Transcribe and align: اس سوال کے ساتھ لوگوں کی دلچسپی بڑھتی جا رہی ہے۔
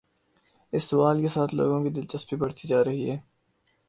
اس 0.73 0.83
سوال 0.83 1.21
کے 1.21 1.27
ساتھ 1.27 1.55
لوگوں 1.55 1.83
کی 1.83 1.89
دلچسپی 1.89 2.35
بڑھتی 2.35 2.67
جا 2.67 2.83
رہی 2.83 3.09
ہے۔ 3.11 3.17